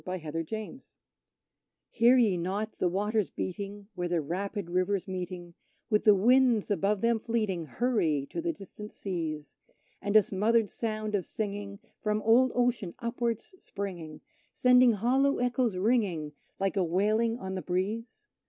The 0.03 0.09
Opossum 0.15 0.33
Hunters 0.49 0.97
Hear 1.91 2.17
ye 2.17 2.35
not 2.35 2.79
the 2.79 2.87
waters 2.89 3.29
beating 3.29 3.87
where 3.93 4.07
the 4.07 4.19
rapid 4.19 4.67
rivers, 4.71 5.07
meeting 5.07 5.53
With 5.91 6.05
the 6.05 6.15
winds 6.15 6.71
above 6.71 7.01
them 7.01 7.19
fleeting, 7.19 7.67
hurry 7.67 8.25
to 8.31 8.41
the 8.41 8.51
distant 8.51 8.93
seas, 8.93 9.57
And 10.01 10.15
a 10.15 10.23
smothered 10.23 10.71
sound 10.71 11.13
of 11.13 11.27
singing 11.27 11.77
from 12.01 12.23
old 12.23 12.51
Ocean 12.55 12.95
upwards 12.97 13.53
springing, 13.59 14.21
Sending 14.51 14.93
hollow 14.93 15.37
echoes 15.37 15.77
ringing 15.77 16.33
like 16.59 16.75
a 16.75 16.83
wailing 16.83 17.37
on 17.37 17.53
the 17.53 17.61
breeze? 17.61 18.27